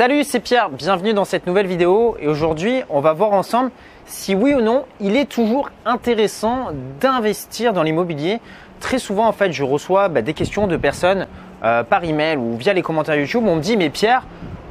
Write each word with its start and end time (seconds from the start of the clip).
Salut, 0.00 0.24
c'est 0.24 0.40
Pierre, 0.40 0.70
bienvenue 0.70 1.12
dans 1.12 1.26
cette 1.26 1.46
nouvelle 1.46 1.66
vidéo. 1.66 2.16
Et 2.20 2.26
aujourd'hui 2.26 2.80
on 2.88 3.00
va 3.00 3.12
voir 3.12 3.32
ensemble 3.32 3.70
si 4.06 4.34
oui 4.34 4.54
ou 4.54 4.62
non 4.62 4.86
il 4.98 5.14
est 5.14 5.26
toujours 5.26 5.68
intéressant 5.84 6.68
d'investir 6.98 7.74
dans 7.74 7.82
l'immobilier. 7.82 8.40
Très 8.80 8.98
souvent 8.98 9.26
en 9.28 9.32
fait 9.32 9.52
je 9.52 9.62
reçois 9.62 10.08
bah, 10.08 10.22
des 10.22 10.32
questions 10.32 10.66
de 10.66 10.78
personnes 10.78 11.26
euh, 11.64 11.82
par 11.82 12.02
email 12.02 12.38
ou 12.38 12.56
via 12.56 12.72
les 12.72 12.80
commentaires 12.80 13.14
YouTube. 13.16 13.44
On 13.46 13.56
me 13.56 13.60
dit 13.60 13.76
mais 13.76 13.90
Pierre, 13.90 14.22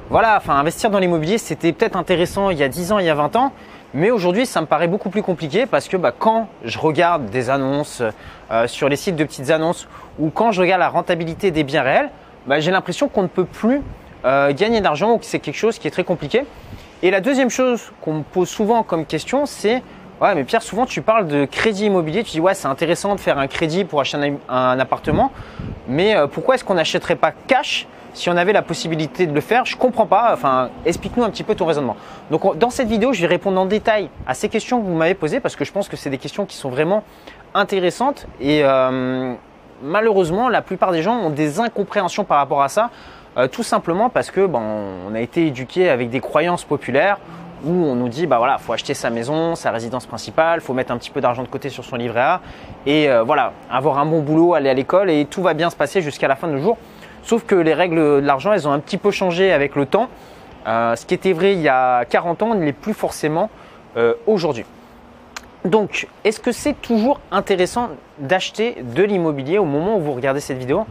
voilà, 0.10 0.36
enfin 0.36 0.56
investir 0.56 0.90
dans 0.90 0.98
l'immobilier 0.98 1.38
c'était 1.38 1.74
peut-être 1.74 1.96
intéressant 1.96 2.50
il 2.50 2.58
y 2.58 2.64
a 2.64 2.68
10 2.68 2.94
ans, 2.94 2.98
il 2.98 3.06
y 3.06 3.10
a 3.12 3.14
20 3.14 3.36
ans, 3.36 3.52
mais 3.94 4.10
aujourd'hui 4.10 4.48
ça 4.48 4.62
me 4.62 4.66
paraît 4.66 4.88
beaucoup 4.88 5.12
plus 5.12 5.22
compliqué 5.22 5.68
parce 5.68 5.88
que 5.88 5.96
bah, 5.96 6.12
quand 6.12 6.48
je 6.66 6.80
regarde 6.80 7.28
des 7.28 7.52
annonces 7.52 8.02
euh, 8.50 8.66
sur 8.66 8.90
les 8.90 8.96
sites 8.96 9.16
de 9.16 9.26
petites 9.26 9.52
annonces 9.52 9.88
ou 10.18 10.32
quand 10.32 10.52
je 10.52 10.62
regarde 10.62 10.80
la 10.80 10.90
rentabilité 10.90 11.52
des 11.52 11.64
biens 11.64 11.84
réels, 11.84 12.10
bah, 12.48 12.60
j'ai 12.60 12.72
l'impression 12.72 13.10
qu'on 13.10 13.22
ne 13.22 13.28
peut 13.28 13.46
plus 13.46 13.84
euh, 14.26 14.54
gagner 14.54 14.82
ou 14.82 15.18
que 15.18 15.26
c'est 15.26 15.40
quelque 15.40 15.58
chose 15.58 15.80
qui 15.80 15.88
est 15.88 15.92
très 15.92 16.04
compliqué. 16.04 16.46
Et 17.02 17.12
la 17.12 17.22
deuxième 17.22 17.50
chose 17.50 17.92
qu'on 18.02 18.16
me 18.16 18.24
pose 18.24 18.50
souvent 18.50 18.84
comme 18.84 19.06
question, 19.06 19.46
c'est 19.46 19.82
Ouais, 20.22 20.36
mais 20.36 20.44
Pierre, 20.44 20.62
souvent 20.62 20.86
tu 20.86 21.02
parles 21.02 21.28
de 21.28 21.46
crédit 21.46 21.86
immobilier. 21.86 22.24
Tu 22.24 22.32
dis 22.32 22.40
Ouais, 22.42 22.54
c'est 22.54 22.68
intéressant 22.68 23.16
de 23.16 23.22
faire 23.22 23.38
un 23.38 23.48
crédit 23.48 23.86
pour 23.86 24.02
acheter 24.02 24.34
un, 24.50 24.80
appartement, 24.80 25.32
mais 25.88 26.14
euh, 26.14 26.28
pourquoi 26.28 26.56
est-ce 26.56 26.66
qu'on 26.66 26.74
n'achèterait 26.74 27.16
pas 27.16 27.32
cash 27.48 27.88
si 28.14 28.30
on 28.30 28.36
avait 28.36 28.52
la 28.52 28.62
possibilité 28.62 29.28
de 29.28 29.34
le 29.34 29.40
faire? 29.40 29.64
Je 29.66 29.78
comprends 29.78 30.08
pas. 30.08 30.32
Enfin, 30.34 30.72
explique-nous 30.86 31.24
un 31.24 31.30
petit 31.30 31.44
peu 31.44 31.56
ton 31.56 31.66
raisonnement. 31.66 31.96
Donc, 32.32 32.58
dans 32.58 32.70
cette 32.70 32.90
vidéo, 32.90 33.14
je 33.14 33.22
vais 33.22 33.28
répondre 33.28 33.62
en 33.62 33.66
détail 33.66 34.10
à 34.28 34.34
ces 34.34 34.50
questions 34.50 34.82
que 34.82 34.86
vous 34.86 34.96
m'avez 34.96 35.14
posées 35.14 35.40
parce 35.40 35.56
que 35.56 35.64
je 35.64 35.72
pense 35.72 35.88
que 35.88 35.96
c'est 35.96 36.10
des 36.10 36.18
questions 36.18 36.46
qui 36.46 36.58
sont 36.58 36.70
vraiment 36.70 37.04
intéressantes 37.54 38.28
et 38.42 38.62
euh, 38.64 39.34
malheureusement, 39.82 40.50
la 40.50 40.62
plupart 40.62 40.92
des 40.92 41.02
gens 41.02 41.16
ont 41.16 41.30
des 41.30 41.62
incompréhensions 41.62 42.26
par 42.26 42.40
rapport 42.40 42.62
à 42.62 42.68
ça. 42.68 42.90
Euh, 43.40 43.48
tout 43.48 43.64
simplement 43.64 44.10
parce 44.10 44.32
que 44.32 44.46
ben, 44.46 44.62
on 45.08 45.16
a 45.16 45.22
été 45.22 45.48
éduqué 45.48 45.90
avec 45.90 46.10
des 46.10 46.20
croyances 46.20 46.66
populaires 46.66 47.20
où 47.64 47.72
on 47.72 47.96
nous 47.96 48.10
dit 48.10 48.28
bah 48.28 48.38
voilà, 48.38 48.58
faut 48.58 48.74
acheter 48.74 48.94
sa 48.94 49.10
maison, 49.10 49.56
sa 49.56 49.72
résidence 49.72 50.06
principale, 50.06 50.60
faut 50.60 50.74
mettre 50.74 50.92
un 50.92 50.98
petit 50.98 51.10
peu 51.10 51.22
d'argent 51.22 51.44
de 51.44 51.48
côté 51.48 51.70
sur 51.70 51.86
son 51.86 51.96
livret 51.96 52.20
A 52.20 52.42
et 52.86 53.10
euh, 53.10 53.24
voilà, 53.24 53.54
avoir 53.72 53.98
un 53.98 54.06
bon 54.06 54.22
boulot, 54.22 54.56
aller 54.56 54.70
à 54.70 54.74
l'école 54.74 55.10
et 55.10 55.24
tout 55.26 55.42
va 55.42 55.54
bien 55.54 55.70
se 55.70 55.78
passer 55.78 56.02
jusqu'à 56.02 56.28
la 56.28 56.36
fin 56.36 56.50
du 56.50 56.60
jour. 56.60 56.78
Sauf 57.24 57.46
que 57.46 57.56
les 57.56 57.74
règles 57.74 57.96
de 57.96 58.26
l'argent, 58.26 58.52
elles 58.52 58.68
ont 58.68 58.74
un 58.74 58.80
petit 58.80 58.98
peu 58.98 59.12
changé 59.12 59.54
avec 59.54 59.76
le 59.76 59.86
temps. 59.86 60.10
Euh, 60.68 60.98
ce 60.98 61.06
qui 61.06 61.14
était 61.14 61.32
vrai 61.32 61.54
il 61.54 61.62
y 61.62 61.70
a 61.70 62.04
40 62.06 62.42
ans 62.42 62.56
ne 62.56 62.66
l'est 62.66 62.74
plus 62.74 62.94
forcément 62.94 63.50
aujourd'hui. 64.28 64.64
Donc, 65.66 66.08
est-ce 66.24 66.40
que 66.40 66.54
c'est 66.54 66.82
toujours 66.82 67.20
intéressant 67.32 67.90
d'acheter 68.18 68.78
de 68.82 69.04
l'immobilier 69.04 69.58
au 69.58 69.66
moment 69.66 69.98
où 69.98 70.00
vous 70.00 70.14
regardez 70.14 70.40
cette 70.40 70.58
vidéo? 70.58 70.86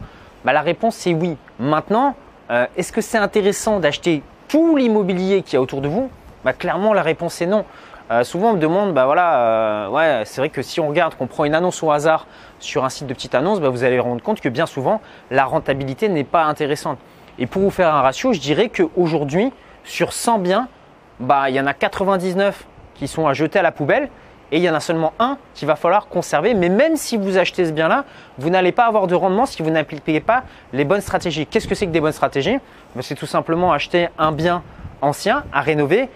Bah, 0.45 0.53
La 0.53 0.61
réponse 0.61 0.95
c'est 0.95 1.13
oui. 1.13 1.37
Maintenant, 1.57 2.15
euh, 2.51 2.65
est-ce 2.75 2.91
que 2.91 3.01
c'est 3.01 3.17
intéressant 3.17 3.79
d'acheter 3.79 4.23
tout 4.47 4.75
l'immobilier 4.75 5.43
qu'il 5.43 5.53
y 5.53 5.57
a 5.57 5.61
autour 5.61 5.81
de 5.81 5.87
vous? 5.87 6.09
Bah, 6.43 6.53
Clairement, 6.53 6.93
la 6.93 7.01
réponse 7.03 7.41
est 7.41 7.45
non. 7.45 7.65
Euh, 8.11 8.23
souvent, 8.23 8.51
on 8.51 8.53
me 8.53 8.59
demande, 8.59 8.95
bah 8.95 9.05
voilà, 9.05 9.39
euh, 9.39 9.89
ouais, 9.89 10.23
c'est 10.25 10.41
vrai 10.41 10.49
que 10.49 10.63
si 10.63 10.79
on 10.79 10.87
regarde, 10.87 11.13
qu'on 11.13 11.27
prend 11.27 11.45
une 11.45 11.53
annonce 11.53 11.83
au 11.83 11.91
hasard 11.91 12.25
sur 12.59 12.83
un 12.83 12.89
site 12.89 13.05
de 13.05 13.13
petite 13.13 13.35
annonce, 13.35 13.59
bah, 13.59 13.69
vous 13.69 13.83
allez 13.83 13.99
vous 13.99 14.03
rendre 14.03 14.23
compte 14.23 14.41
que 14.41 14.49
bien 14.49 14.65
souvent, 14.65 14.99
la 15.29 15.45
rentabilité 15.45 16.09
n'est 16.09 16.23
pas 16.23 16.45
intéressante. 16.45 16.97
Et 17.37 17.45
pour 17.45 17.61
vous 17.61 17.69
faire 17.69 17.93
un 17.93 18.01
ratio, 18.01 18.33
je 18.33 18.39
dirais 18.39 18.69
qu'aujourd'hui, 18.69 19.53
sur 19.83 20.11
100 20.11 20.39
biens, 20.39 20.67
bah, 21.19 21.51
il 21.51 21.55
y 21.55 21.59
en 21.59 21.67
a 21.67 21.73
99 21.73 22.65
qui 22.95 23.07
sont 23.07 23.27
à 23.27 23.33
jeter 23.33 23.59
à 23.59 23.61
la 23.61 23.71
poubelle 23.71 24.09
et 24.51 24.57
il 24.57 24.63
y 24.63 24.69
en 24.69 24.73
a 24.73 24.79
seulement 24.79 25.13
un 25.19 25.37
qu'il 25.53 25.67
va 25.67 25.75
falloir 25.75 26.07
conserver. 26.07 26.53
Mais 26.53 26.69
même 26.69 26.95
si 26.95 27.17
vous 27.17 27.37
achetez 27.37 27.65
ce 27.65 27.71
bien-là, 27.71 28.05
vous 28.37 28.49
n'allez 28.49 28.71
pas 28.71 28.85
avoir 28.85 29.07
de 29.07 29.15
rendement 29.15 29.45
si 29.45 29.61
vous 29.61 29.69
n'appliquez 29.69 30.19
pas 30.19 30.43
les 30.73 30.85
bonnes 30.85 31.01
stratégies. 31.01 31.45
Qu'est-ce 31.45 31.67
que 31.67 31.75
c'est 31.75 31.85
que 31.85 31.91
des 31.91 32.01
bonnes 32.01 32.11
stratégies? 32.11 32.57
Ben, 32.95 33.01
C'est 33.01 33.15
tout 33.15 33.25
simplement 33.25 33.71
acheter 33.71 34.09
un 34.17 34.31
bien 34.31 34.63
ancien 35.01 35.43
à 35.53 35.61
rénover 35.61 36.09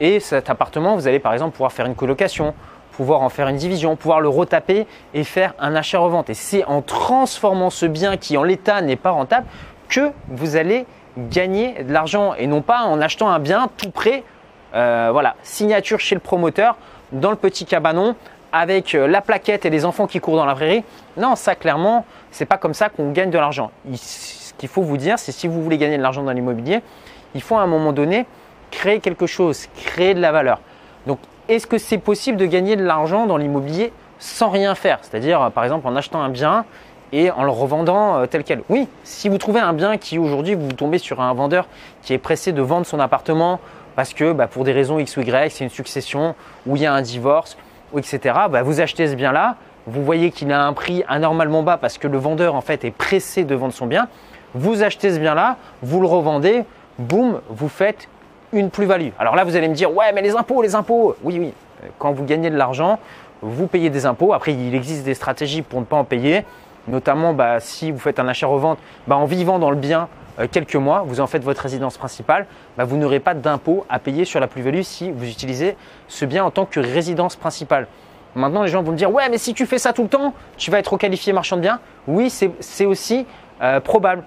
et 0.00 0.18
cet 0.18 0.48
appartement, 0.48 0.94
vous 0.94 1.06
allez 1.06 1.18
par 1.18 1.34
exemple 1.34 1.52
pouvoir 1.52 1.72
faire 1.72 1.84
une 1.84 1.94
colocation, 1.94 2.54
pouvoir 2.92 3.20
en 3.20 3.28
faire 3.28 3.48
une 3.48 3.56
division, 3.56 3.96
pouvoir 3.96 4.20
le 4.20 4.28
retaper 4.28 4.86
et 5.12 5.24
faire 5.24 5.52
un 5.58 5.76
achat-revente. 5.76 6.30
Et 6.30 6.34
c'est 6.34 6.64
en 6.64 6.80
transformant 6.80 7.68
ce 7.70 7.84
bien 7.84 8.16
qui 8.16 8.38
en 8.38 8.42
l'état 8.42 8.80
n'est 8.80 8.96
pas 8.96 9.10
rentable 9.10 9.46
que 9.88 10.10
vous 10.28 10.56
allez 10.56 10.86
gagner 11.18 11.82
de 11.82 11.92
l'argent 11.92 12.34
et 12.34 12.46
non 12.46 12.62
pas 12.62 12.82
en 12.82 13.00
achetant 13.00 13.28
un 13.28 13.38
bien 13.38 13.68
tout 13.76 13.90
prêt. 13.90 14.24
Euh, 14.74 15.10
voilà, 15.12 15.34
signature 15.42 16.00
chez 16.00 16.14
le 16.14 16.20
promoteur 16.20 16.76
dans 17.12 17.30
le 17.30 17.36
petit 17.36 17.64
cabanon 17.64 18.14
avec 18.52 18.94
euh, 18.94 19.06
la 19.06 19.20
plaquette 19.20 19.64
et 19.64 19.70
les 19.70 19.84
enfants 19.84 20.06
qui 20.06 20.20
courent 20.20 20.36
dans 20.36 20.44
la 20.44 20.54
prairie. 20.54 20.84
Non, 21.16 21.36
ça 21.36 21.54
clairement, 21.54 22.04
c'est 22.30 22.46
pas 22.46 22.56
comme 22.56 22.74
ça 22.74 22.88
qu'on 22.88 23.12
gagne 23.12 23.30
de 23.30 23.38
l'argent. 23.38 23.70
Ce 23.94 24.52
qu'il 24.54 24.68
faut 24.68 24.82
vous 24.82 24.96
dire, 24.96 25.18
c'est 25.18 25.32
si 25.32 25.48
vous 25.48 25.62
voulez 25.62 25.78
gagner 25.78 25.96
de 25.96 26.02
l'argent 26.02 26.22
dans 26.22 26.32
l'immobilier, 26.32 26.80
il 27.34 27.42
faut 27.42 27.56
à 27.56 27.62
un 27.62 27.66
moment 27.66 27.92
donné 27.92 28.26
créer 28.70 29.00
quelque 29.00 29.26
chose, 29.26 29.68
créer 29.76 30.14
de 30.14 30.20
la 30.20 30.32
valeur. 30.32 30.60
Donc, 31.06 31.18
est-ce 31.48 31.66
que 31.66 31.78
c'est 31.78 31.98
possible 31.98 32.36
de 32.38 32.46
gagner 32.46 32.76
de 32.76 32.84
l'argent 32.84 33.26
dans 33.26 33.36
l'immobilier 33.36 33.92
sans 34.18 34.50
rien 34.50 34.74
faire? 34.74 34.98
C'est-à-dire, 35.02 35.42
euh, 35.42 35.50
par 35.50 35.64
exemple, 35.64 35.86
en 35.86 35.96
achetant 35.96 36.20
un 36.20 36.28
bien 36.28 36.64
et 37.12 37.30
en 37.30 37.42
le 37.42 37.50
revendant 37.50 38.18
euh, 38.18 38.26
tel 38.26 38.44
quel. 38.44 38.62
Oui, 38.68 38.88
si 39.02 39.28
vous 39.28 39.38
trouvez 39.38 39.60
un 39.60 39.72
bien 39.72 39.96
qui 39.96 40.18
aujourd'hui 40.18 40.54
vous 40.54 40.72
tombez 40.72 40.98
sur 40.98 41.20
un 41.20 41.32
vendeur 41.34 41.66
qui 42.02 42.12
est 42.12 42.18
pressé 42.18 42.52
de 42.52 42.62
vendre 42.62 42.86
son 42.86 43.00
appartement 43.00 43.60
parce 44.00 44.14
que 44.14 44.32
bah, 44.32 44.46
pour 44.46 44.64
des 44.64 44.72
raisons 44.72 44.98
X 44.98 45.18
ou 45.18 45.20
Y, 45.20 45.52
c'est 45.52 45.62
une 45.62 45.68
succession 45.68 46.34
où 46.66 46.74
il 46.74 46.80
y 46.80 46.86
a 46.86 46.94
un 46.94 47.02
divorce, 47.02 47.58
ou 47.92 47.98
etc. 47.98 48.34
Bah, 48.50 48.62
vous 48.62 48.80
achetez 48.80 49.08
ce 49.08 49.14
bien-là, 49.14 49.56
vous 49.86 50.02
voyez 50.02 50.30
qu'il 50.30 50.50
a 50.52 50.64
un 50.64 50.72
prix 50.72 51.04
anormalement 51.06 51.62
bas 51.62 51.76
parce 51.76 51.98
que 51.98 52.08
le 52.08 52.16
vendeur 52.16 52.54
en 52.54 52.62
fait 52.62 52.82
est 52.86 52.92
pressé 52.92 53.44
de 53.44 53.54
vendre 53.54 53.74
son 53.74 53.84
bien. 53.84 54.08
Vous 54.54 54.82
achetez 54.82 55.12
ce 55.12 55.18
bien-là, 55.18 55.58
vous 55.82 56.00
le 56.00 56.06
revendez, 56.06 56.64
boum, 56.98 57.42
vous 57.50 57.68
faites 57.68 58.08
une 58.54 58.70
plus-value. 58.70 59.10
Alors 59.18 59.36
là, 59.36 59.44
vous 59.44 59.54
allez 59.54 59.68
me 59.68 59.74
dire, 59.74 59.94
ouais, 59.94 60.10
mais 60.14 60.22
les 60.22 60.34
impôts, 60.34 60.62
les 60.62 60.74
impôts. 60.74 61.14
Oui, 61.22 61.38
oui. 61.38 61.52
Quand 61.98 62.12
vous 62.12 62.24
gagnez 62.24 62.48
de 62.48 62.56
l'argent, 62.56 62.98
vous 63.42 63.66
payez 63.66 63.90
des 63.90 64.06
impôts. 64.06 64.32
Après, 64.32 64.54
il 64.54 64.74
existe 64.74 65.04
des 65.04 65.12
stratégies 65.12 65.60
pour 65.60 65.78
ne 65.78 65.84
pas 65.84 65.96
en 65.96 66.04
payer, 66.04 66.46
notamment 66.88 67.34
bah, 67.34 67.60
si 67.60 67.90
vous 67.90 67.98
faites 67.98 68.18
un 68.18 68.28
achat-revente, 68.28 68.78
en 69.10 69.26
vivant 69.26 69.58
dans 69.58 69.70
le 69.70 69.76
bien, 69.76 70.08
quelques 70.46 70.76
mois, 70.76 71.02
vous 71.06 71.20
en 71.20 71.26
faites 71.26 71.44
votre 71.44 71.62
résidence 71.62 71.98
principale, 71.98 72.46
bah, 72.76 72.84
vous 72.84 72.96
n'aurez 72.96 73.20
pas 73.20 73.34
d'impôt 73.34 73.84
à 73.88 73.98
payer 73.98 74.24
sur 74.24 74.40
la 74.40 74.46
plus-value 74.46 74.82
si 74.82 75.10
vous 75.10 75.28
utilisez 75.28 75.76
ce 76.08 76.24
bien 76.24 76.44
en 76.44 76.50
tant 76.50 76.66
que 76.66 76.80
résidence 76.80 77.36
principale. 77.36 77.86
Maintenant, 78.34 78.62
les 78.62 78.68
gens 78.68 78.82
vont 78.82 78.92
me 78.92 78.96
dire, 78.96 79.12
ouais, 79.12 79.28
mais 79.28 79.38
si 79.38 79.54
tu 79.54 79.66
fais 79.66 79.78
ça 79.78 79.92
tout 79.92 80.02
le 80.02 80.08
temps, 80.08 80.34
tu 80.56 80.70
vas 80.70 80.78
être 80.78 80.96
qualifié 80.96 81.32
marchand 81.32 81.56
de 81.56 81.62
biens. 81.62 81.80
Oui, 82.06 82.30
c'est 82.30 82.86
aussi 82.86 83.26
euh, 83.60 83.80
probable. 83.80 84.24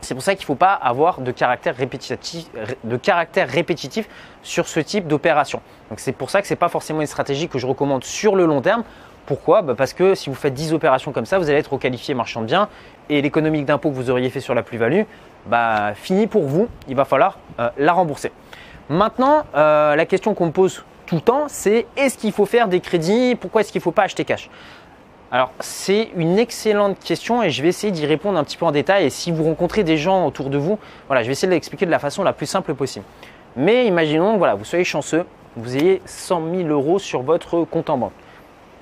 C'est 0.00 0.14
pour 0.14 0.22
ça 0.22 0.34
qu'il 0.34 0.44
ne 0.44 0.46
faut 0.46 0.54
pas 0.54 0.72
avoir 0.72 1.20
de 1.20 1.32
caractère 1.32 1.76
répétitif, 1.76 2.46
de 2.84 2.96
caractère 2.96 3.48
répétitif 3.48 4.08
sur 4.42 4.68
ce 4.68 4.80
type 4.80 5.08
d'opération. 5.08 5.60
Donc 5.90 5.98
c'est 5.98 6.12
pour 6.12 6.30
ça 6.30 6.40
que 6.40 6.46
ce 6.46 6.52
n'est 6.52 6.58
pas 6.58 6.68
forcément 6.68 7.00
une 7.00 7.06
stratégie 7.06 7.48
que 7.48 7.58
je 7.58 7.66
recommande 7.66 8.04
sur 8.04 8.36
le 8.36 8.46
long 8.46 8.60
terme. 8.60 8.84
Pourquoi 9.28 9.60
bah, 9.60 9.74
Parce 9.76 9.92
que 9.92 10.14
si 10.14 10.30
vous 10.30 10.34
faites 10.34 10.54
10 10.54 10.72
opérations 10.72 11.12
comme 11.12 11.26
ça, 11.26 11.38
vous 11.38 11.50
allez 11.50 11.58
être 11.58 11.76
qualifié 11.76 12.14
marchand 12.14 12.40
de 12.40 12.46
biens 12.46 12.70
et 13.10 13.20
l'économique 13.20 13.66
d'impôt 13.66 13.90
que 13.90 13.94
vous 13.94 14.08
auriez 14.08 14.30
fait 14.30 14.40
sur 14.40 14.54
la 14.54 14.62
plus-value, 14.62 15.02
bah, 15.44 15.92
fini 15.94 16.26
pour 16.26 16.44
vous, 16.44 16.66
il 16.88 16.96
va 16.96 17.04
falloir 17.04 17.38
euh, 17.60 17.68
la 17.76 17.92
rembourser. 17.92 18.32
Maintenant, 18.88 19.44
euh, 19.54 19.96
la 19.96 20.06
question 20.06 20.32
qu'on 20.32 20.46
me 20.46 20.50
pose 20.50 20.82
tout 21.04 21.16
le 21.16 21.20
temps, 21.20 21.44
c'est 21.48 21.84
est-ce 21.98 22.16
qu'il 22.16 22.32
faut 22.32 22.46
faire 22.46 22.68
des 22.68 22.80
crédits? 22.80 23.36
Pourquoi 23.38 23.60
est-ce 23.60 23.70
qu'il 23.70 23.80
ne 23.80 23.82
faut 23.82 23.92
pas 23.92 24.04
acheter 24.04 24.24
cash? 24.24 24.48
Alors, 25.30 25.52
c'est 25.60 26.08
une 26.16 26.38
excellente 26.38 26.98
question 26.98 27.42
et 27.42 27.50
je 27.50 27.62
vais 27.62 27.68
essayer 27.68 27.92
d'y 27.92 28.06
répondre 28.06 28.38
un 28.38 28.44
petit 28.44 28.56
peu 28.56 28.64
en 28.64 28.72
détail. 28.72 29.04
Et 29.04 29.10
si 29.10 29.30
vous 29.30 29.44
rencontrez 29.44 29.84
des 29.84 29.98
gens 29.98 30.26
autour 30.26 30.48
de 30.48 30.56
vous, 30.56 30.78
voilà, 31.06 31.20
je 31.20 31.26
vais 31.26 31.32
essayer 31.32 31.48
de 31.48 31.52
l'expliquer 31.52 31.84
de 31.84 31.90
la 31.90 31.98
façon 31.98 32.22
la 32.22 32.32
plus 32.32 32.46
simple 32.46 32.72
possible. 32.72 33.04
Mais 33.56 33.84
imaginons, 33.84 34.38
voilà, 34.38 34.54
vous 34.54 34.64
soyez 34.64 34.84
chanceux, 34.84 35.26
vous 35.54 35.76
ayez 35.76 36.00
100 36.06 36.50
000 36.60 36.68
euros 36.70 36.98
sur 36.98 37.20
votre 37.20 37.64
compte 37.64 37.90
en 37.90 37.98
banque 37.98 38.12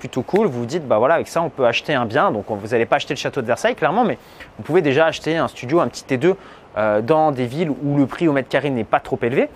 cool. 0.09 0.47
Vous 0.47 0.61
vous 0.61 0.67
dites, 0.67 0.87
bah 0.87 0.99
voilà, 0.99 1.15
avec 1.15 1.29
ça, 1.29 1.43
on 1.43 1.51
peut 1.51 1.67
acheter 1.67 1.95
un 1.95 2.07
bien. 2.07 2.31
Donc, 2.31 2.47
vous 2.49 2.69
n'allez 2.69 2.87
pas 2.87 2.97
acheter 2.97 3.15
le 3.15 3.19
château 3.19 3.43
de 3.43 3.47
Versailles, 3.47 3.75
clairement, 3.75 4.05
mais 4.05 4.19
vous 4.57 4.63
pouvez 4.63 4.83
déjà 4.83 5.07
acheter 5.07 5.37
un 5.37 5.49
studio, 5.49 5.81
un 5.81 5.89
petit 5.89 6.05
T2 6.05 6.35
euh, 6.77 7.01
dans 7.01 7.33
des 7.33 7.47
villes 7.47 7.71
où 7.71 7.97
le 7.97 8.07
prix 8.07 8.29
au 8.29 8.33
mètre 8.33 8.49
carré 8.49 8.71
n'est 8.71 8.85
pas 8.85 9.01
trop 9.01 9.19
élevé 9.23 9.49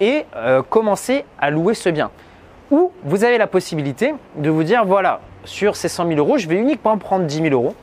et 0.00 0.24
euh, 0.36 0.62
commencer 0.62 1.24
à 1.38 1.50
louer 1.50 1.74
ce 1.74 1.88
bien. 1.88 2.10
Ou 2.70 2.92
vous 3.04 3.24
avez 3.24 3.38
la 3.38 3.46
possibilité 3.46 4.14
de 4.36 4.50
vous 4.50 4.62
dire, 4.62 4.84
voilà, 4.84 5.20
sur 5.44 5.76
ces 5.76 5.88
100 5.88 6.06
000 6.08 6.18
euros, 6.18 6.38
je 6.38 6.48
vais 6.48 6.56
uniquement 6.56 6.96
prendre 6.98 7.24
10 7.24 7.42
000 7.42 7.48
euros 7.48 7.74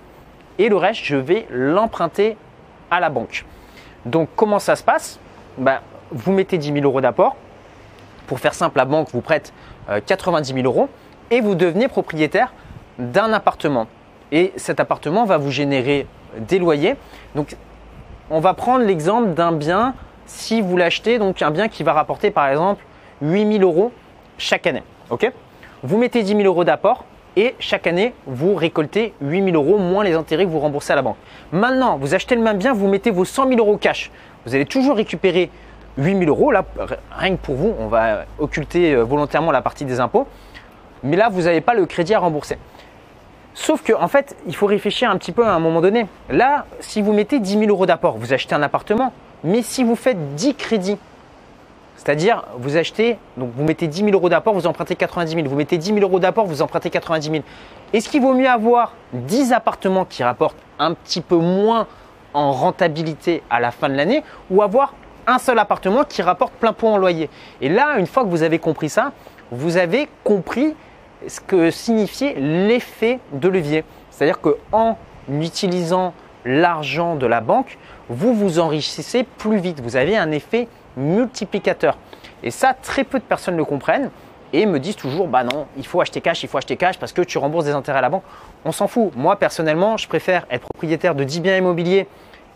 et 0.60 0.70
le 0.70 0.76
reste, 0.76 1.02
je 1.04 1.16
vais 1.16 1.46
l'emprunter 1.50 2.38
à 2.90 3.00
la 3.00 3.10
banque. 3.10 3.46
Donc, 4.06 4.30
comment 4.36 4.60
ça 4.60 4.76
se 4.76 4.84
passe? 4.84 5.20
Bah, 5.58 5.82
Vous 6.12 6.32
mettez 6.32 6.58
10 6.58 6.74
000 6.74 6.86
euros 6.86 7.02
d'apport. 7.02 7.36
Pour 8.28 8.40
faire 8.40 8.54
simple, 8.54 8.78
la 8.78 8.86
banque 8.86 9.10
vous 9.12 9.22
prête 9.22 9.54
90 10.06 10.52
euh, 10.52 10.56
000 10.56 10.66
euros 10.68 10.90
et 11.32 11.42
vous 11.42 11.56
devenez 11.56 11.88
propriétaire 11.88 12.54
d'un 13.00 13.34
appartement. 13.34 13.88
Et 14.32 14.54
cet 14.56 14.80
appartement 14.80 15.26
va 15.26 15.38
vous 15.38 15.52
générer 15.52 16.08
des 16.38 16.60
loyers. 16.60 16.96
Donc, 17.36 17.56
on 18.30 18.40
va 18.40 18.54
prendre 18.54 18.86
l'exemple 18.86 19.30
d'un 19.30 19.52
bien, 19.52 19.94
si 20.26 20.62
vous 20.62 20.76
l'achetez, 20.76 21.20
donc 21.20 21.42
un 21.42 21.52
bien 21.52 21.70
qui 21.70 21.84
va 21.84 21.94
rapporter 21.94 22.32
par 22.32 22.50
exemple 22.50 22.84
8000 23.22 23.64
euros 23.64 23.92
chaque 24.38 24.68
année. 24.68 24.84
ok? 25.10 25.32
Vous 25.84 25.98
mettez 25.98 26.24
10 26.24 26.30
000 26.36 26.42
euros 26.42 26.64
d'apport 26.64 27.06
et 27.36 27.56
chaque 27.60 27.86
année, 27.86 28.14
vous 28.26 28.56
récoltez 28.56 29.14
8000 29.22 29.56
euros 29.56 29.78
moins 29.78 30.04
les 30.04 30.14
intérêts 30.14 30.46
que 30.46 30.50
vous 30.50 30.60
remboursez 30.60 30.94
à 30.94 30.96
la 30.96 31.04
banque. 31.04 31.18
Maintenant, 31.52 31.98
vous 31.98 32.16
achetez 32.16 32.36
le 32.36 32.42
même 32.42 32.58
bien, 32.58 32.74
vous 32.74 32.88
mettez 32.88 33.12
vos 33.12 33.26
100 33.26 33.50
000 33.50 33.60
euros 33.60 33.78
cash. 33.78 34.12
Vous 34.46 34.56
allez 34.56 34.66
toujours 34.66 34.96
récupérer 34.96 35.52
8000 35.98 36.30
euros. 36.30 36.52
Là, 36.52 36.66
rien 37.12 37.36
que 37.36 37.42
pour 37.42 37.56
vous, 37.56 37.76
on 37.80 37.88
va 37.88 38.26
occulter 38.40 38.94
euh, 38.94 39.04
volontairement 39.04 39.52
la 39.52 39.62
partie 39.62 39.86
des 39.86 40.00
impôts. 40.00 40.28
Mais 41.04 41.18
là, 41.18 41.30
vous 41.30 41.44
n'avez 41.44 41.62
pas 41.62 41.74
le 41.74 41.86
crédit 41.86 42.14
à 42.14 42.20
rembourser. 42.20 42.58
Sauf 43.54 43.82
qu'en 43.84 44.04
en 44.04 44.08
fait, 44.08 44.36
il 44.46 44.56
faut 44.56 44.68
réfléchir 44.68 45.10
un 45.10 45.18
petit 45.18 45.32
peu 45.32 45.44
à 45.44 45.52
un 45.52 45.60
moment 45.60 45.82
donné. 45.82 46.06
Là, 46.30 46.66
si 46.80 47.02
vous 47.02 47.12
mettez 47.12 47.40
10 47.40 47.60
000 47.60 47.66
euros 47.70 47.88
d'apport, 47.88 48.18
vous 48.18 48.32
achetez 48.32 48.54
un 48.54 48.62
appartement. 48.62 49.12
Mais 49.44 49.64
si 49.64 49.84
vous 49.84 49.96
faites 49.96 50.36
10 50.36 50.56
crédits, 50.56 50.98
c'est-à-dire 51.96 52.44
vous 52.60 52.78
achetez, 52.78 53.18
donc 53.36 53.50
vous 53.56 53.64
mettez 53.64 53.88
10 53.88 54.06
000 54.06 54.12
euros 54.12 54.30
d'apport, 54.30 54.54
vous 54.54 54.68
empruntez 54.68 54.96
90 54.96 55.34
000. 55.34 55.48
Vous 55.48 55.56
mettez 55.56 55.78
10 55.78 55.88
000 55.88 56.00
euros 56.02 56.20
d'apport, 56.20 56.46
vous 56.46 56.62
empruntez 56.62 56.92
90 56.92 57.32
000. 57.32 57.44
Est-ce 57.94 58.10
qu'il 58.10 58.22
vaut 58.22 58.36
mieux 58.36 58.48
avoir 58.48 58.94
10 59.14 59.54
appartements 59.54 60.06
qui 60.06 60.24
rapportent 60.24 60.58
un 60.78 60.94
petit 60.94 61.22
peu 61.22 61.38
moins 61.38 61.88
en 62.36 62.52
rentabilité 62.52 63.42
à 63.50 63.60
la 63.60 63.72
fin 63.72 63.90
de 63.90 63.96
l'année 63.96 64.24
ou 64.52 64.62
avoir 64.62 64.94
un 65.26 65.40
seul 65.40 65.58
appartement 65.58 66.04
qui 66.04 66.22
rapporte 66.22 66.54
plein 66.54 66.74
pot 66.74 66.90
en 66.90 66.98
loyer? 66.98 67.30
Et 67.62 67.70
là, 67.70 67.98
une 67.98 68.08
fois 68.08 68.24
que 68.24 68.30
vous 68.30 68.44
avez 68.44 68.60
compris 68.60 68.90
ça, 68.90 69.12
vous 69.52 69.78
avez 69.78 70.08
compris 70.24 70.76
ce 71.28 71.40
que 71.40 71.72
signifiait 71.72 72.36
l'effet 72.36 73.20
de 73.34 73.48
levier. 73.48 73.84
C'est-à-dire 74.12 74.40
qu'en 74.40 74.98
utilisant 75.30 76.14
l'argent 76.46 77.16
de 77.16 77.26
la 77.26 77.42
banque, 77.42 77.78
vous 78.10 78.34
vous 78.34 78.60
enrichissez 78.60 79.24
plus 79.24 79.58
vite. 79.58 79.82
Vous 79.82 79.96
avez 79.96 80.18
un 80.18 80.32
effet 80.32 80.68
multiplicateur. 80.96 81.98
Et 82.44 82.52
ça, 82.52 82.74
très 82.74 83.04
peu 83.04 83.20
de 83.20 83.24
personnes 83.24 83.58
le 83.58 83.66
comprennent 83.66 84.10
et 84.54 84.66
me 84.66 84.80
disent 84.80 84.96
toujours 84.96 85.28
bah 85.28 85.44
non, 85.44 85.68
il 85.76 85.86
faut 85.86 86.00
acheter 86.00 86.22
cash, 86.22 86.44
il 86.44 86.50
faut 86.50 86.58
acheter 86.58 86.78
cash 86.78 86.98
parce 86.98 87.12
que 87.12 87.22
tu 87.22 87.38
rembourses 87.38 87.66
des 87.66 87.72
intérêts 87.72 88.00
à 88.00 88.02
la 88.02 88.10
banque. 88.10 88.24
On 88.64 88.72
s'en 88.72 88.88
fout. 88.88 89.12
Moi 89.16 89.36
personnellement, 89.36 89.98
je 89.98 90.08
préfère 90.08 90.46
être 90.50 90.68
propriétaire 90.68 91.16
de 91.16 91.24
10 91.24 91.42
biens 91.42 91.58
immobiliers 91.58 92.08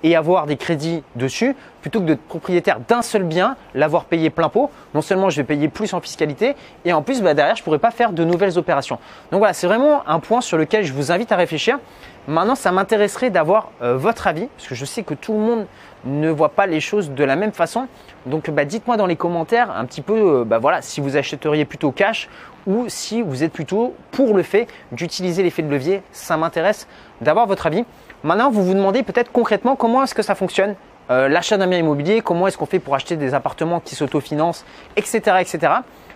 et 0.04 0.16
avoir 0.16 0.46
des 0.46 0.58
crédits 0.58 1.04
dessus 1.16 1.56
plutôt 1.82 2.00
que 2.00 2.06
d'être 2.06 2.22
propriétaire 2.22 2.80
d'un 2.88 3.02
seul 3.02 3.24
bien, 3.24 3.56
l'avoir 3.74 4.06
payé 4.06 4.30
plein 4.30 4.50
pot. 4.50 4.70
Non 4.94 5.02
seulement 5.02 5.30
je 5.30 5.38
vais 5.38 5.44
payer 5.44 5.68
plus 5.68 5.94
en 5.94 6.02
fiscalité 6.02 6.56
et 6.86 6.94
en 6.94 7.02
plus 7.02 7.22
bah, 7.22 7.34
derrière 7.34 7.56
je 7.56 7.62
ne 7.62 7.66
pourrai 7.66 7.80
pas 7.80 7.92
faire 7.92 8.14
de 8.14 8.24
nouvelles 8.24 8.58
opérations. 8.58 9.00
Donc 9.32 9.40
voilà, 9.40 9.54
c'est 9.54 9.68
vraiment 9.68 10.08
un 10.08 10.20
point 10.20 10.42
sur 10.42 10.58
lequel 10.58 10.84
je 10.84 10.94
vous 10.94 11.12
invite 11.12 11.32
à 11.32 11.36
réfléchir. 11.36 11.80
Maintenant, 12.28 12.56
ça 12.56 12.72
m'intéresserait 12.72 13.32
d'avoir 13.32 13.72
euh, 13.82 13.98
votre 13.98 14.28
avis 14.28 14.48
parce 14.56 14.68
que 14.68 14.76
je 14.76 14.86
sais 14.86 15.02
que 15.02 15.16
tout 15.16 15.34
le 15.34 15.40
monde 15.40 15.66
ne 16.06 16.30
voit 16.30 16.50
pas 16.50 16.66
les 16.66 16.80
choses 16.80 17.12
de 17.12 17.24
la 17.24 17.36
même 17.36 17.52
façon. 17.52 17.88
Donc 18.26 18.50
bah, 18.50 18.66
dites-moi 18.66 18.98
dans 18.98 19.06
les 19.06 19.16
commentaires 19.16 19.72
un 19.72 19.86
petit 19.86 20.02
peu 20.02 20.42
euh, 20.42 20.44
bah, 20.44 20.60
voilà, 20.60 20.82
si 20.82 21.02
vous 21.02 21.18
achèteriez 21.18 21.66
plutôt 21.66 21.92
cash 21.92 22.30
ou 22.68 22.86
si 22.88 23.22
vous 23.22 23.44
êtes 23.44 23.52
plutôt 23.52 23.96
pour 24.12 24.36
le 24.36 24.44
fait 24.44 24.68
d'utiliser 24.92 25.44
l'effet 25.44 25.62
de 25.62 25.70
levier. 25.70 26.04
Ça 26.12 26.38
m'intéresse 26.38 26.88
d'avoir 27.22 27.48
votre 27.48 27.68
avis. 27.68 27.86
Maintenant, 28.24 28.52
vous 28.52 28.64
vous 28.64 28.74
demandez 28.74 29.04
peut-être 29.04 29.32
concrètement 29.32 29.76
comment 29.76 30.04
est-ce 30.04 30.14
que 30.14 30.22
ça 30.22 30.36
fonctionne 30.36 30.76
euh, 31.10 31.28
l'achat 31.28 31.58
d'un 31.58 31.68
bien 31.68 31.80
immobilier, 31.80 32.22
comment 32.22 32.48
est-ce 32.48 32.58
qu'on 32.58 32.66
fait 32.66 32.80
pour 32.80 32.96
acheter 32.96 33.18
des 33.18 33.34
appartements 33.34 33.80
qui 33.80 33.96
s'autofinancent, 33.96 34.66
etc., 34.96 35.38
etc. 35.40 35.74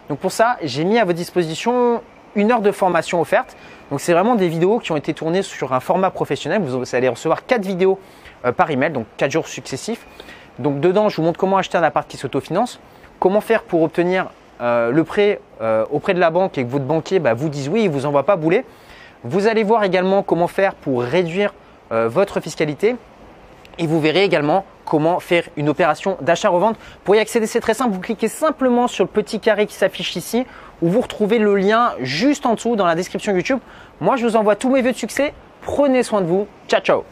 Donc 0.09 0.19
pour 0.19 0.31
ça, 0.31 0.57
j'ai 0.61 0.83
mis 0.83 0.99
à 0.99 1.05
votre 1.05 1.17
disposition 1.17 2.01
une 2.35 2.51
heure 2.51 2.61
de 2.61 2.71
formation 2.71 3.19
offerte. 3.19 3.57
Donc 3.89 4.01
c'est 4.01 4.13
vraiment 4.13 4.35
des 4.35 4.47
vidéos 4.47 4.79
qui 4.79 4.91
ont 4.91 4.97
été 4.97 5.13
tournées 5.13 5.41
sur 5.41 5.73
un 5.73 5.79
format 5.79 6.11
professionnel. 6.11 6.61
Vous 6.61 6.95
allez 6.95 7.09
recevoir 7.09 7.45
quatre 7.45 7.65
vidéos 7.65 7.99
par 8.51 8.71
email, 8.71 8.91
donc 8.91 9.05
quatre 9.17 9.31
jours 9.31 9.47
successifs. 9.47 10.05
Donc 10.59 10.79
dedans, 10.79 11.09
je 11.09 11.17
vous 11.17 11.23
montre 11.23 11.39
comment 11.39 11.57
acheter 11.57 11.77
un 11.77 11.83
appart 11.83 12.07
qui 12.07 12.17
s'autofinance, 12.17 12.79
comment 13.19 13.41
faire 13.41 13.63
pour 13.63 13.81
obtenir 13.83 14.27
euh, 14.61 14.91
le 14.91 15.03
prêt 15.03 15.41
auprès 15.89 16.13
de 16.13 16.19
la 16.19 16.29
banque 16.29 16.57
et 16.57 16.65
que 16.65 16.69
votre 16.69 16.85
banquier 16.85 17.19
bah, 17.19 17.33
vous 17.33 17.49
dise 17.49 17.69
oui, 17.69 17.83
il 17.83 17.89
vous 17.89 18.05
envoie 18.05 18.23
pas 18.23 18.35
bouler. 18.35 18.65
Vous 19.23 19.47
allez 19.47 19.63
voir 19.63 19.83
également 19.83 20.21
comment 20.21 20.47
faire 20.47 20.75
pour 20.75 21.01
réduire 21.01 21.53
euh, 21.91 22.07
votre 22.07 22.39
fiscalité. 22.39 22.95
Et 23.79 23.87
vous 23.87 23.99
verrez 23.99 24.23
également 24.23 24.65
comment 24.85 25.19
faire 25.19 25.43
une 25.57 25.67
opération 25.67 26.15
d'achat-revente. 26.21 26.77
Pour 27.03 27.15
y 27.15 27.19
accéder, 27.19 27.47
c'est 27.47 27.59
très 27.59 27.73
simple. 27.73 27.91
Vous 27.91 27.99
cliquez 27.99 28.27
simplement 28.27 28.87
sur 28.87 29.03
le 29.03 29.09
petit 29.09 29.39
carré 29.39 29.65
qui 29.65 29.73
s'affiche 29.73 30.15
ici 30.15 30.45
ou 30.81 30.89
vous 30.89 31.01
retrouvez 31.01 31.39
le 31.39 31.55
lien 31.55 31.93
juste 32.01 32.45
en 32.45 32.53
dessous 32.53 32.75
dans 32.75 32.85
la 32.85 32.95
description 32.95 33.33
YouTube. 33.33 33.59
Moi, 33.99 34.15
je 34.15 34.25
vous 34.25 34.35
envoie 34.35 34.55
tous 34.55 34.69
mes 34.69 34.83
vœux 34.83 34.91
de 34.91 34.97
succès. 34.97 35.33
Prenez 35.61 36.03
soin 36.03 36.21
de 36.21 36.27
vous. 36.27 36.47
Ciao, 36.67 36.81
ciao 36.81 37.05